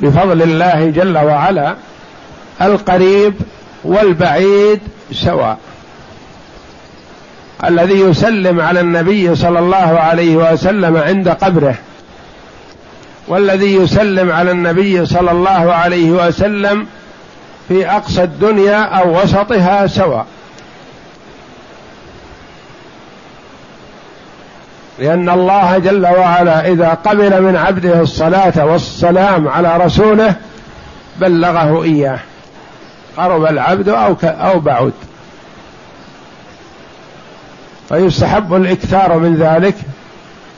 [0.00, 1.76] بفضل الله جل وعلا
[2.62, 3.34] القريب
[3.84, 4.80] والبعيد
[5.12, 5.58] سواء
[7.64, 11.74] الذي يسلم على النبي صلى الله عليه وسلم عند قبره.
[13.28, 16.86] والذي يسلم على النبي صلى الله عليه وسلم
[17.68, 20.26] في أقصى الدنيا أو وسطها سواء.
[24.98, 30.34] لأن الله جل وعلا إذا قبل من عبده الصلاة والسلام على رسوله
[31.20, 32.18] بلغه إياه.
[33.16, 34.92] قرب العبد أو أو بعد.
[37.88, 39.74] فيستحب الإكثار من ذلك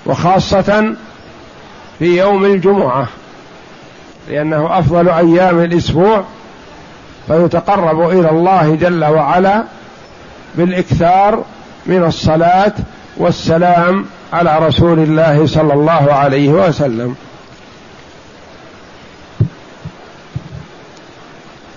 [0.06, 0.94] وخاصة
[1.98, 3.08] في يوم الجمعة
[4.28, 6.24] لأنه أفضل أيام الأسبوع
[7.26, 9.64] فيتقرب إلى الله جل وعلا
[10.54, 11.44] بالإكثار
[11.86, 12.72] من الصلاة
[13.16, 17.14] والسلام على رسول الله صلى الله عليه وسلم.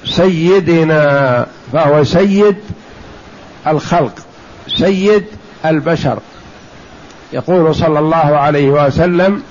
[0.06, 2.56] سيدنا فهو سيد
[3.68, 4.14] الخلق
[4.68, 5.26] سيد
[5.66, 6.20] البشر.
[7.34, 9.44] يقول صلى الله عليه وسلم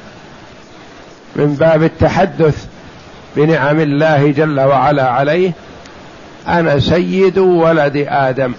[1.39, 2.67] من باب التحدث
[3.37, 5.53] بنعم الله جل وعلا عليه
[6.49, 8.55] أنا سيد ولد آدم.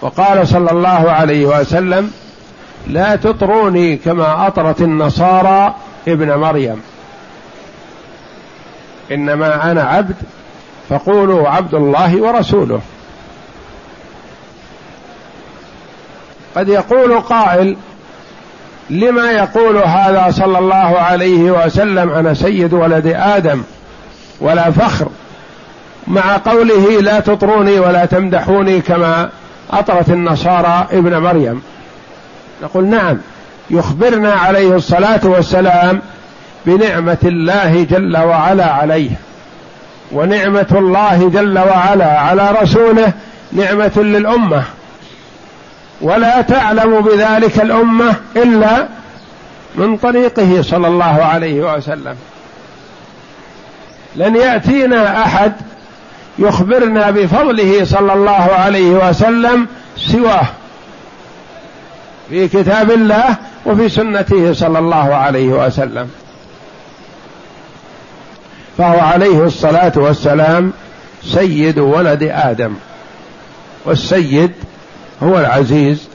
[0.00, 2.12] وقال صلى الله عليه وسلم
[2.86, 5.74] لا تطروني كما أطرت النصارى
[6.08, 6.82] ابن مريم.
[9.12, 10.14] إنما أنا عبد
[10.88, 12.80] فقولوا عبد الله ورسوله.
[16.56, 17.76] قد يقول قائل
[18.90, 23.62] لما يقول هذا صلى الله عليه وسلم أنا سيد ولد آدم
[24.40, 25.08] ولا فخر.
[26.06, 29.30] مع قوله لا تطروني ولا تمدحوني كما
[29.70, 31.62] أطرت النصارى ابن مريم.
[32.62, 33.18] نقول نعم
[33.70, 36.00] يخبرنا عليه الصلاة والسلام
[36.66, 39.10] بنعمة الله جل وعلا عليه
[40.12, 43.12] ونعمة الله جل وعلا على رسوله
[43.52, 44.62] نعمة للأمة.
[46.00, 48.88] ولا تعلم بذلك الأمة إلا
[49.74, 52.16] من طريقه صلى الله عليه وسلم.
[54.16, 55.52] لن يأتينا أحد
[56.38, 60.46] يخبرنا بفضله صلى الله عليه وسلم سواه
[62.30, 66.10] في كتاب الله وفي سنته صلى الله عليه وسلم.
[68.78, 70.72] فهو عليه الصلاة والسلام
[71.24, 72.74] سيد ولد آدم
[73.84, 74.52] والسيد
[75.22, 76.08] هو العزيز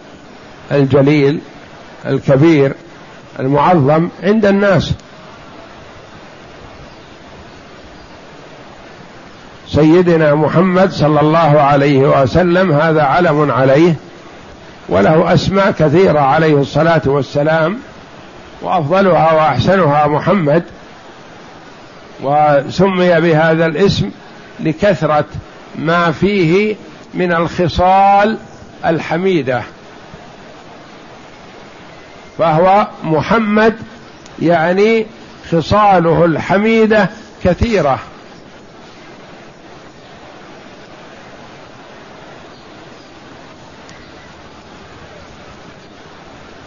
[0.71, 1.39] الجليل
[2.05, 2.73] الكبير
[3.39, 4.93] المعظم عند الناس.
[9.67, 13.95] سيدنا محمد صلى الله عليه وسلم هذا علم عليه
[14.89, 17.79] وله أسماء كثيرة عليه الصلاة والسلام
[18.61, 20.63] وأفضلها وأحسنها محمد
[22.23, 24.11] وسمي بهذا الاسم
[24.59, 25.25] لكثرة
[25.75, 26.75] ما فيه
[27.13, 28.37] من الخصال
[28.85, 29.63] الحميدة
[32.37, 33.77] فهو محمد
[34.41, 35.05] يعني
[35.51, 37.09] خصاله الحميدة
[37.43, 37.99] كثيرة.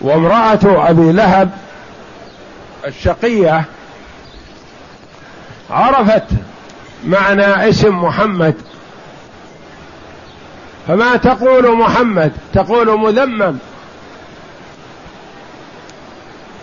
[0.01, 1.51] وامرأة أبي لهب
[2.87, 3.65] الشقية
[5.71, 6.25] عرفت
[7.05, 8.55] معنى اسم محمد
[10.89, 13.57] فما تقول محمد تقول مذمم.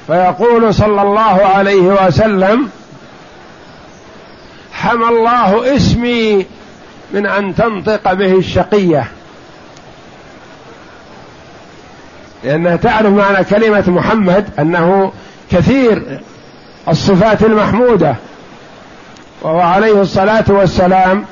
[0.07, 2.69] فيقول صلى الله عليه وسلم
[4.73, 6.45] حمى الله اسمي
[7.13, 9.07] من أن تنطق به الشقية.
[12.43, 15.11] لأنها تعرف معنى كلمة محمد أنه
[15.51, 16.19] كثير
[16.87, 18.15] الصفات المحمودة.
[19.41, 21.25] وهو عليه الصلاة والسلام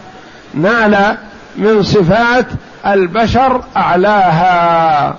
[0.54, 1.18] نال
[1.56, 2.46] من صفات
[2.88, 5.16] البشر أعلاها.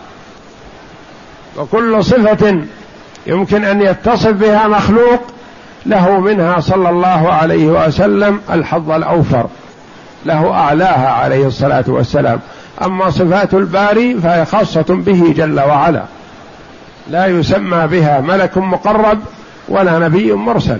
[1.58, 2.62] وكل صفة
[3.26, 5.20] يمكن أن يتصف بها مخلوق
[5.86, 9.46] له منها صلى الله عليه وسلم الحظ الأوفر
[10.26, 12.40] له أعلاها عليه الصلاة والسلام.
[12.82, 16.02] أما صفات الباري فهي خاصة به جل وعلا.
[17.10, 19.20] لا يسمى بها ملك مقرب
[19.68, 20.78] ولا نبي مرسل.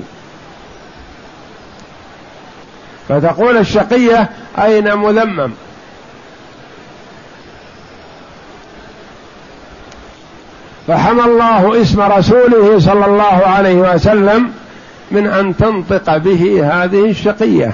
[3.09, 4.29] فتقول الشقية
[4.59, 5.51] أين مذمم؟
[10.91, 14.51] فحمى الله اسم رسوله صلى الله عليه وسلم
[15.11, 17.73] من أن تنطق به هذه الشقية.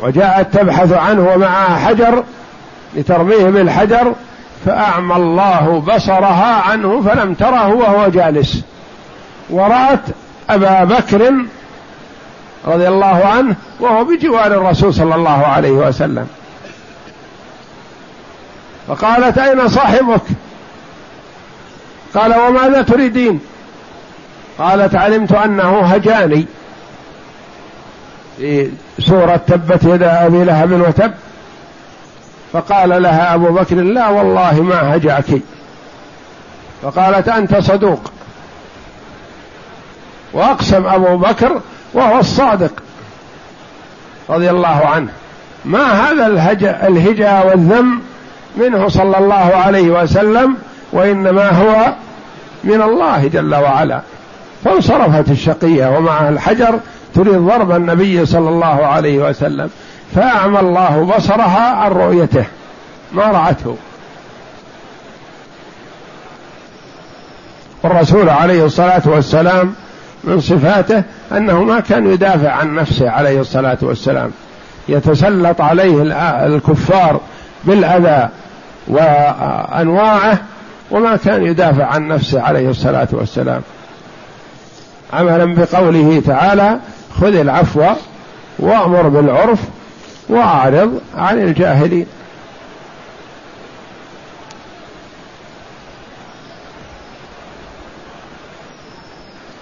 [0.00, 2.24] وجاءت تبحث عنه ومعها حجر
[2.94, 4.14] لترميه بالحجر
[4.66, 8.62] فأعمى الله بصرها عنه فلم تره وهو جالس.
[9.50, 10.00] ورأت
[10.50, 11.32] أبا بكر
[12.66, 16.26] رضي الله عنه وهو بجوار الرسول صلى الله عليه وسلم.
[18.90, 20.22] فقالت أين صاحبك؟
[22.14, 23.40] قال وماذا تريدين؟
[24.58, 26.46] قالت علمت أنه هجاني.
[28.36, 31.12] في سورة تبت يدا أبي لهب وتب.
[32.52, 35.42] فقال لها أبو بكر لا والله ما هجعك.
[36.82, 38.12] فقالت أنت صدوق.
[40.32, 41.60] وأقسم أبو بكر
[41.94, 42.72] وهو الصادق
[44.30, 45.12] رضي الله عنه.
[45.64, 48.09] ما هذا الهجا, الهجا والذم؟
[48.56, 50.56] منه صلى الله عليه وسلم
[50.92, 51.92] وإنما هو
[52.64, 54.00] من الله جل وعلا.
[54.64, 56.78] فانصرفت الشقية ومعها الحجر
[57.14, 59.70] تريد ضرب النبي صلى الله عليه وسلم.
[60.14, 62.44] فأعمى الله بصرها عن رؤيته.
[63.12, 63.76] ما رأته.
[67.82, 69.74] والرسول عليه الصلاة والسلام
[70.24, 74.30] من صفاته أنه ما كان يدافع عن نفسه عليه الصلاة والسلام.
[74.88, 76.02] يتسلط عليه
[76.46, 77.20] الكفار
[77.64, 78.28] بالأذى
[78.88, 80.38] وأنواعه
[80.90, 83.62] وما كان يدافع عن نفسه عليه الصلاة والسلام.
[85.12, 86.78] عملا بقوله تعالى
[87.20, 87.84] خذ العفو
[88.58, 89.58] وأمر بالعرف
[90.28, 92.06] وأعرض عن الجاهلين.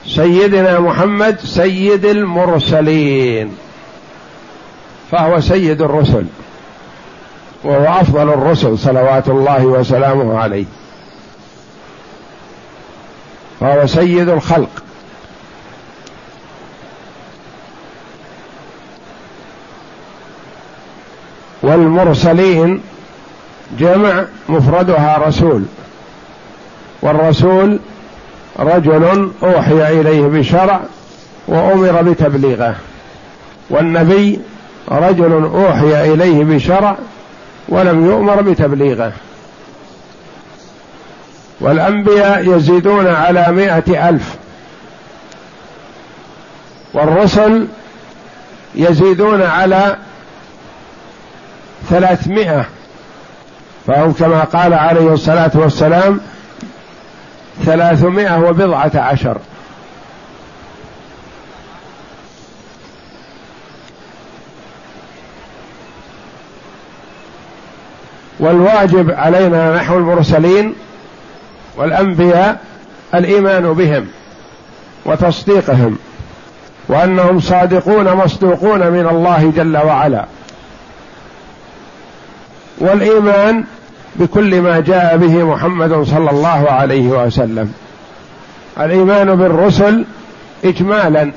[0.06, 3.56] سيدنا محمد سيد المرسلين
[5.10, 6.24] فهو سيد الرسل.
[7.64, 10.64] وهو أفضل الرسل صلوات الله وسلامه عليه.
[13.60, 14.82] فهو سيد الخلق.
[21.62, 22.82] والمرسلين
[23.78, 25.64] جمع مفردها رسول.
[27.02, 27.78] والرسول
[28.58, 30.80] رجل أوحي إليه بشرع
[31.48, 32.76] وأمر بتبليغه.
[33.70, 34.40] والنبي
[34.88, 36.96] رجل أوحي إليه بشرع
[37.68, 39.12] ولم يؤمر بتبليغه.
[41.60, 44.34] والأنبياء يزيدون على مائة ألف.
[46.94, 47.66] والرسل
[48.74, 49.96] يزيدون على
[51.90, 52.64] ثلاثمائة.
[53.86, 56.20] فهم كما قال عليه الصلاة والسلام
[57.64, 59.38] ثلاثمائة وبضعة عشر.
[68.40, 70.74] والواجب علينا نحو المرسلين
[71.76, 72.60] والأنبياء
[73.14, 74.06] الإيمان بهم
[75.04, 75.98] وتصديقهم
[76.88, 80.24] وأنهم صادقون مصدوقون من الله جل وعلا.
[82.78, 83.64] والإيمان
[84.16, 87.72] بكل ما جاء به محمد صلى الله عليه وسلم.
[88.80, 90.04] الإيمان بالرسل
[90.64, 91.32] اجمالا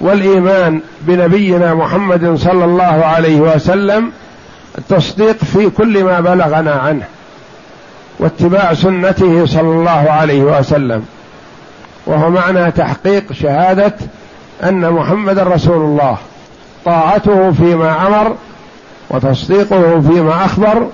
[0.00, 4.12] والإيمان بنبينا محمد صلى الله عليه وسلم
[4.78, 7.04] التصديق في كل ما بلغنا عنه
[8.18, 11.06] واتباع سنته صلى الله عليه وسلم.
[12.06, 13.94] وهو معنى تحقيق شهادة
[14.62, 16.16] أن محمد رسول الله
[16.84, 18.36] طاعته فيما أمر
[19.10, 20.86] وتصديقه فيما أخبر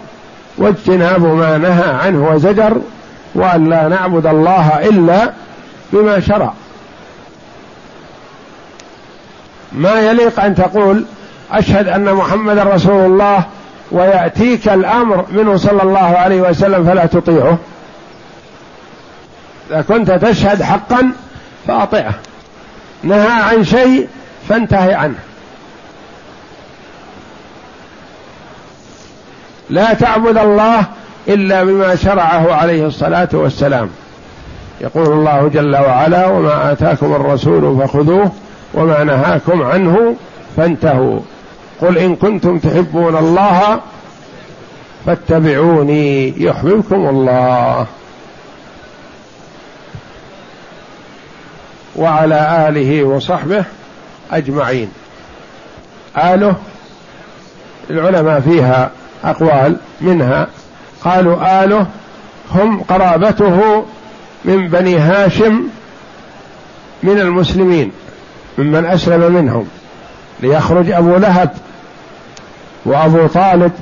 [0.59, 2.77] واجتناب ما نهى عنه وزجر
[3.35, 5.33] وأن لا نعبد الله إلا
[5.93, 6.53] بما شرع.
[9.73, 11.05] ما يليق أن تقول
[11.53, 13.45] أشهد أن محمد رسول الله
[13.91, 17.59] ويأتيك الأمر منه صلى الله عليه وسلم فلا تطيعه.
[19.71, 21.13] إذا كنت تشهد حقا
[21.67, 22.15] فأطعه.
[23.03, 24.09] نهى عن شيء
[24.49, 25.19] فانتهي عنه.
[29.71, 30.85] لا تعبد الله
[31.29, 33.91] إلا بما شرعه عليه الصلاة والسلام.
[34.81, 38.33] يقول الله جل وعلا وما آتاكم الرسول فخذوه
[38.75, 40.17] وما نهاكم عنه
[40.57, 41.21] فانتهوا.
[41.83, 43.81] قل إن كنتم تحبون الله
[45.07, 47.87] فاتبعوني يحببكم الله.
[51.97, 53.65] وعلى آله وصحبه
[54.33, 54.93] أجمعين.
[56.17, 56.57] آله
[57.91, 58.91] العلماء فيها
[59.25, 60.47] أقوال منها
[61.05, 61.87] قالوا آله
[62.51, 63.85] هم قرابته
[64.45, 65.69] من بني هاشم
[67.03, 67.93] من المسلمين
[68.59, 69.67] ممن أسلم منهم
[70.41, 71.51] ليخرج أبو لهب
[72.85, 73.73] وأبو طالب.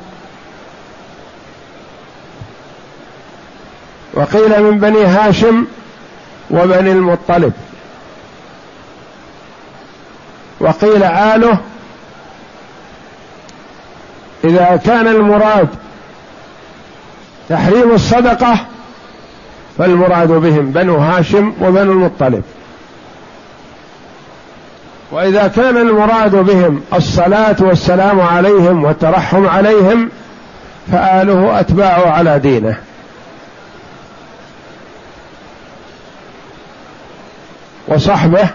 [4.15, 5.67] وقيل من بني هاشم
[6.51, 7.53] وبني المطلب.
[10.61, 11.59] وقيل آله.
[14.45, 15.69] إذا كان المراد
[17.49, 18.67] تحريم الصدقة
[19.79, 22.43] فالمراد بهم بنو هاشم وبنو المطلب.
[25.11, 30.11] وإذا كان المراد بهم الصلاة والسلام عليهم والترحم عليهم
[30.93, 32.77] فآله اتباع على دينه.
[37.89, 38.49] وصحبه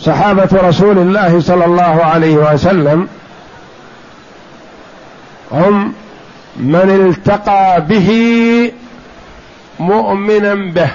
[0.00, 3.08] صحابة رسول الله صلى الله عليه وسلم
[5.52, 5.92] هم
[6.56, 8.72] من التقى به
[9.80, 10.90] مؤمنا به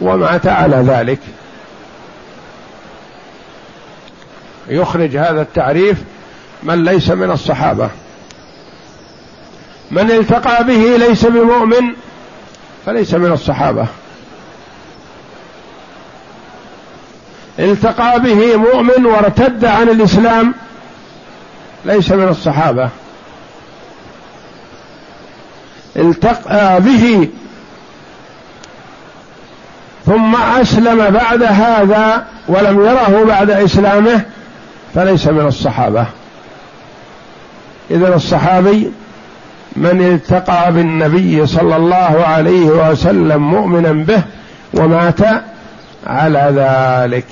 [0.00, 1.18] ومات على ذلك.
[4.68, 5.98] يخرج هذا التعريف
[6.62, 7.90] من ليس من الصحابة.
[9.90, 11.92] من التقى به ليس بمؤمن
[12.86, 13.86] فليس من الصحابة.
[17.58, 20.54] التقى به مؤمن وارتد عن الإسلام
[21.84, 22.88] ليس من الصحابة.
[25.96, 27.28] التقى به
[30.06, 34.22] ثم أسلم بعد هذا ولم يره بعد إسلامه
[34.96, 36.06] فليس من الصحابة.
[37.90, 38.90] اذا الصحابي
[39.76, 44.22] من التقى بالنبي صلى الله عليه وسلم مؤمنا به
[44.74, 45.20] ومات
[46.06, 47.26] على ذلك.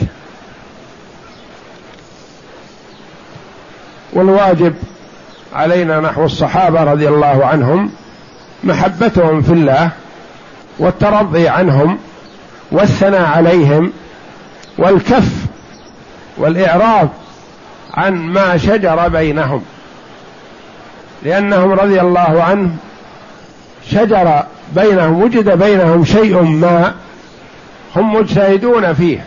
[4.13, 4.75] والواجب
[5.55, 7.91] علينا نحو الصحابة رضي الله عنهم
[8.65, 9.91] محبتهم في الله
[10.79, 11.99] والترضي عنهم
[12.73, 13.93] والثناء عليهم
[14.79, 15.33] والكف
[16.37, 17.09] والإعراض
[17.95, 19.63] عن ما شجر بينهم.
[21.23, 22.77] لأنهم رضي الله عنهم
[23.91, 24.43] شجر
[24.73, 26.95] بينهم وجد بينهم شيء ما
[27.97, 29.25] هم مجتهدون فيه.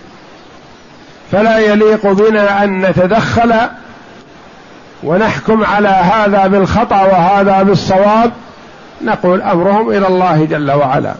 [1.32, 3.54] فلا يليق بنا أن نتدخل
[5.04, 8.32] ونحكم على هذا بالخطأ وهذا بالصواب.
[9.02, 11.14] نقول أمرهم إلى الله جل وعلا.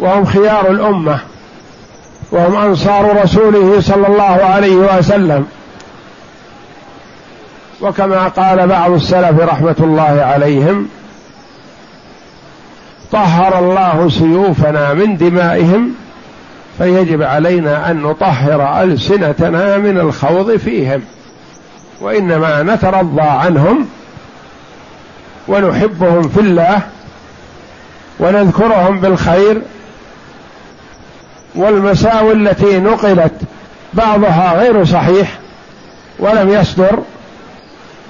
[0.00, 1.18] وهم خيار الأمة
[2.30, 5.46] وهم أنصار رسوله صلى الله عليه وسلم.
[7.80, 10.88] وكما قال بعض السلف رحمة الله عليهم
[13.12, 15.94] طهر الله سيوفنا من دمائهم
[16.78, 21.02] فيجب علينا أن نطهر ألسنتنا من الخوض فيهم.
[22.00, 23.88] وإنما نترضى عنهم
[25.48, 26.80] ونحبهم في الله
[28.20, 29.62] ونذكرهم بالخير
[31.54, 33.32] والمساوي التي نقلت
[33.94, 35.38] بعضها غير صحيح
[36.18, 36.98] ولم يصدر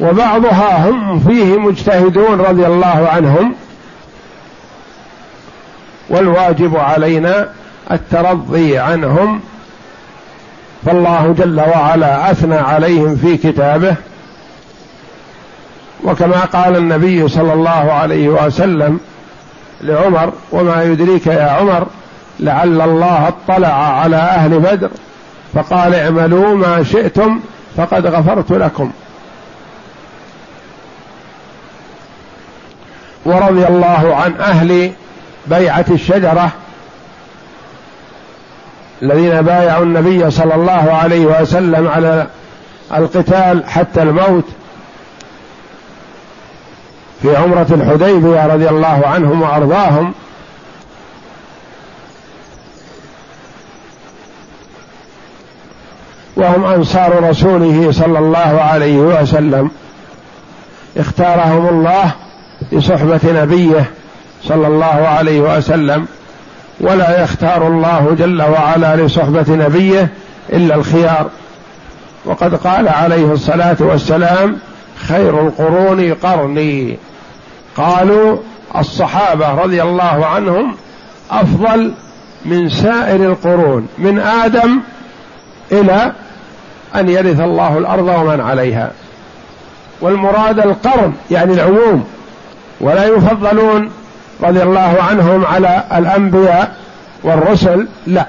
[0.00, 3.54] وبعضها هم فيه مجتهدون رضي الله عنهم.
[6.08, 7.48] والواجب علينا
[7.90, 9.40] الترضي عنهم.
[10.86, 13.94] فالله جل وعلا أثنى عليهم في كتابه.
[16.04, 19.00] وكما قال النبي صلى الله عليه وسلم
[19.80, 21.86] لعمر وما يدريك يا عمر
[22.40, 24.90] لعل الله اطلع على أهل بدر
[25.54, 27.40] فقال اعملوا ما شئتم
[27.76, 28.90] فقد غفرت لكم.
[33.26, 34.92] ورضي الله عن أهل
[35.46, 36.50] بيعة الشجرة
[39.02, 42.26] الذين بايعوا النبي صلى الله عليه وسلم على
[42.94, 44.44] القتال حتى الموت
[47.22, 50.14] في عمرة الحديبية رضي الله عنهم وأرضاهم.
[56.36, 59.70] وهم أنصار رسوله صلى الله عليه وسلم.
[60.96, 62.12] اختارهم الله
[62.72, 63.90] لصحبة نبيه
[64.44, 66.06] صلى الله عليه وسلم
[66.80, 70.08] ولا يختار الله جل وعلا لصحبة نبيه
[70.52, 71.30] إلا الخيار.
[72.24, 74.56] وقد قال عليه الصلاة والسلام
[75.08, 76.98] خير القرون قرني.
[77.76, 78.38] قالوا
[78.76, 80.74] الصحابة رضي الله عنهم
[81.30, 81.92] أفضل
[82.44, 84.80] من سائر القرون من آدم
[85.72, 86.12] إلى
[86.94, 88.90] أن يرث الله الأرض ومن عليها.
[90.00, 92.04] والمراد القرن يعني العموم.
[92.80, 93.90] ولا يفضلون
[94.42, 96.76] رضي الله عنهم على الأنبياء
[97.22, 98.26] والرسل لا.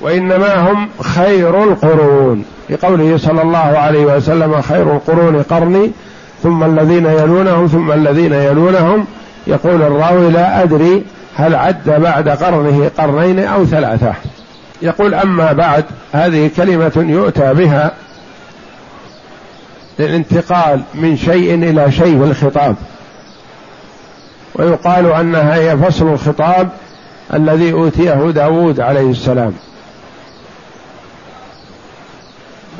[0.00, 2.44] وإنما هم خير القرون.
[2.70, 5.90] لقوله صلى الله عليه وسلم خير القرون قرني
[6.42, 9.06] ثم الذين يلونهم ثم الذين يلونهم.
[9.46, 11.04] يقول الراوي لا أدري
[11.36, 14.12] هل عد بعد قرنه قرنين أو ثلاثة.
[14.82, 17.92] يقول أما بعد هذه كلمة يؤتى بها
[19.98, 22.76] للانتقال من شيء إلى شيء في الخطاب
[24.54, 26.70] ويقال أنها هي فصل الخطاب
[27.34, 29.54] الذي أوتيه داود عليه السلام.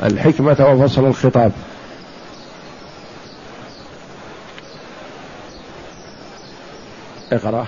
[0.03, 1.51] الحكمة وفصل الخطاب.
[7.31, 7.65] اقرأ.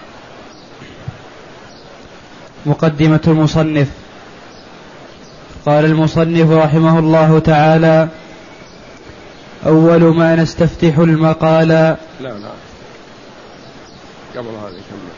[2.65, 3.87] مقدمة المصنف.
[5.65, 8.07] قال المصنف رحمه الله تعالى
[9.65, 11.67] أول ما نستفتح المقال.
[11.67, 12.33] لا لا.
[14.35, 15.17] قبل هذا كمل.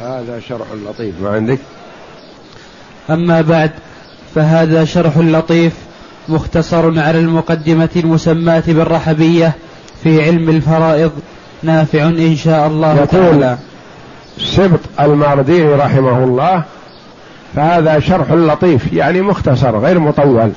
[0.00, 1.58] هذا شرح لطيف ما عندك؟
[3.10, 3.70] أما بعد
[4.34, 5.72] فهذا شرح لطيف
[6.28, 9.52] مختصر على المقدمة المسماة بالرحبية
[10.02, 11.12] في علم الفرائض
[11.62, 13.58] نافع إن شاء الله يقول تعالى
[14.38, 16.62] سبط المارديني رحمه الله
[17.56, 20.52] فهذا شرح لطيف يعني مختصر غير مطول.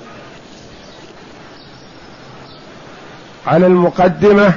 [3.47, 4.53] على المقدمة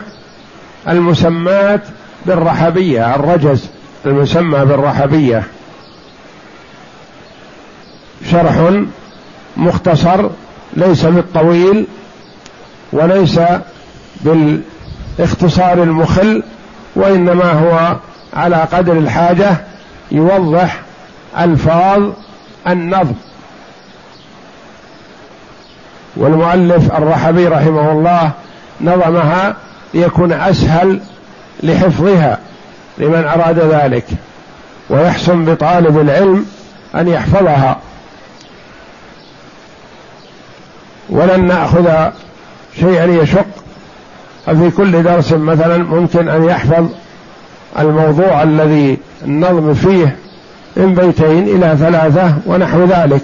[0.88, 1.80] المسماة
[2.26, 3.66] بالرحبية الرجز
[4.06, 5.42] المسمى بالرحبية.
[8.30, 8.72] شرح
[9.56, 10.28] مختصر
[10.76, 11.86] ليس بالطويل
[12.92, 13.40] وليس
[14.20, 16.42] بالاختصار المخل
[16.96, 17.96] وإنما هو
[18.34, 19.56] على قدر الحاجة
[20.10, 20.80] يوضح
[21.38, 22.10] ألفاظ
[22.68, 23.14] النظم.
[26.16, 28.30] والمؤلف الرحبي رحمه الله
[28.82, 29.56] نظمها
[29.94, 31.00] ليكون أسهل
[31.62, 32.38] لحفظها
[32.98, 34.04] لمن أراد ذلك
[34.90, 36.46] ويحسن بطالب العلم
[36.94, 37.78] أن يحفظها.
[41.10, 42.10] ولن نأخذ
[42.80, 43.46] شيئا يشق
[44.46, 46.86] ففي كل درس مثلا ممكن أن يحفظ
[47.78, 50.16] الموضوع الذي النظم فيه
[50.76, 53.22] من بيتين إلى ثلاثة ونحو ذلك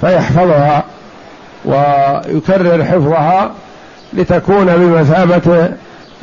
[0.00, 0.84] فيحفظها
[1.64, 3.50] ويكرر حفظها
[4.12, 5.68] لتكون بمثابة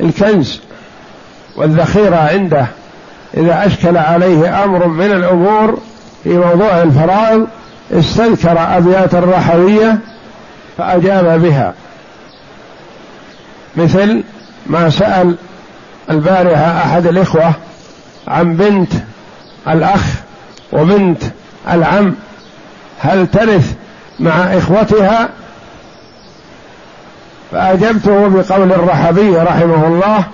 [0.00, 0.60] الكنز
[1.56, 2.66] والذخيرة عنده.
[3.36, 5.78] إذا أشكل عليه أمر من الأمور
[6.24, 7.46] في موضوع الفرائض
[7.92, 9.98] استذكر أبيات الرحوية
[10.78, 11.74] فأجاب بها.
[13.76, 14.24] مثل
[14.66, 15.36] ما سأل
[16.10, 17.52] البارحة أحد الإخوة
[18.28, 18.92] عن بنت
[19.68, 20.04] الأخ
[20.72, 21.22] وبنت
[21.70, 22.14] العم
[23.00, 23.72] هل ترث
[24.20, 25.28] مع إخوتها؟
[27.56, 30.24] فأجبته بقول الرحبي رحمه الله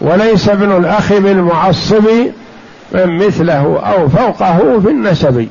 [0.00, 2.04] وليس ابن الأخ بالمعصب
[2.92, 5.48] من مثله أو فوقه في النسب.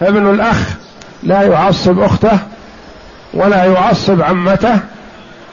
[0.00, 0.56] فابن الأخ
[1.22, 2.38] لا يعصب أخته
[3.34, 4.78] ولا يعصب عمته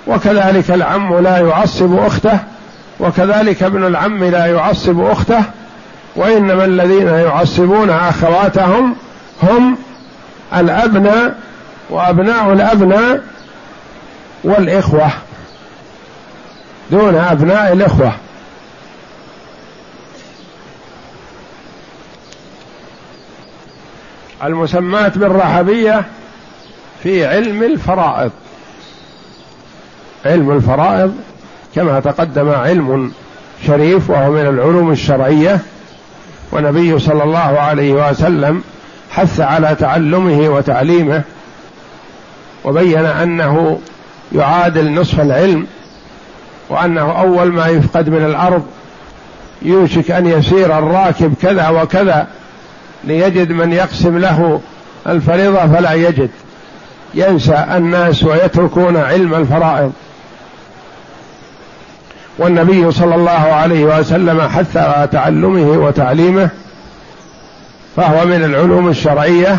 [0.08, 2.40] وكذلك العم لا يعصب أخته
[3.00, 5.42] وكذلك ابن العم لا يعصب أخته
[6.16, 8.96] وإنما الذين يعصبون أخواتهم
[9.44, 9.78] هم
[10.58, 11.36] الأبناء
[11.90, 13.24] وابناء الأبناء
[14.44, 15.12] والإخوة.
[16.92, 18.14] دون أبناء الإخوة.
[24.44, 26.04] المسماة بالرحبية
[27.04, 28.32] في علم الفرائض.
[30.26, 31.16] علم الفرائض
[31.76, 33.12] كما تقدم علم
[33.68, 35.60] شريف وهو من العلوم الشرعية.
[36.52, 38.64] ونبي صلى الله عليه وسلم
[39.12, 41.22] حث على تعلمه وتعليمه.
[42.64, 43.80] وبين أنه
[44.36, 45.68] يعادل نصف العلم
[46.70, 48.64] وأنه أول ما يفقد من الأرض
[49.62, 52.28] يوشك أن يسير الراكب كذا وكذا
[53.04, 54.62] ليجد من يقسم له
[55.08, 56.30] الفريضة فلا يجد.
[57.14, 59.94] ينسى الناس ويتركون علم الفرائض.
[62.38, 66.50] والنبي صلى الله عليه وسلم حث على تعلمه وتعليمه
[67.96, 69.58] فهو من العلوم الشرعية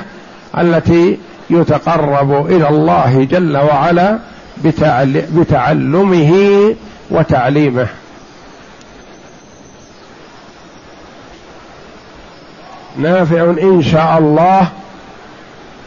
[0.59, 1.18] التي
[1.51, 4.18] يتقرب إلى الله جل وعلا
[5.34, 6.32] بتعلمه
[7.11, 7.86] وتعليمه.
[12.97, 14.68] نافع إن شاء الله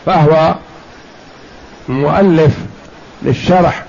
[0.05, 0.55] فهو
[1.89, 2.55] مؤلف
[3.21, 3.83] للشرح.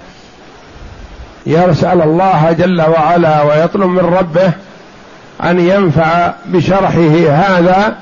[1.47, 4.53] يسأل الله جل وعلا ويطلب من ربه
[5.45, 7.97] أن ينفع بشرحه هذا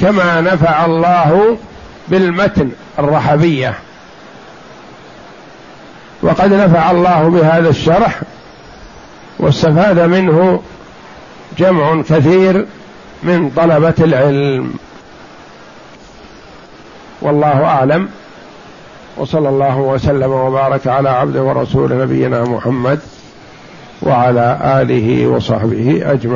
[0.00, 1.56] كما نفع الله
[2.08, 3.74] بالمتن الرحبية.
[6.22, 8.20] وقد نفع الله بهذا الشرح
[9.38, 10.62] واستفاد منه
[11.58, 12.66] جمع كثير
[13.22, 14.74] من طلبة العلم.
[17.22, 18.08] والله أعلم.
[19.16, 23.00] وصلى الله وسلم وبارك على عبده ورسول نبينا محمد
[24.02, 26.32] وعلى آله وصحبه أجمعين.